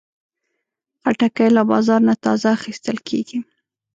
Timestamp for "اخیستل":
2.57-2.97